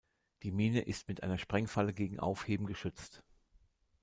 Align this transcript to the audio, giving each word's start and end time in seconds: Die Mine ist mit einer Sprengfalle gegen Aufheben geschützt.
Die 0.41 0.51
Mine 0.51 0.81
ist 0.81 1.07
mit 1.07 1.21
einer 1.21 1.37
Sprengfalle 1.37 1.93
gegen 1.93 2.19
Aufheben 2.19 2.65
geschützt. 2.65 3.21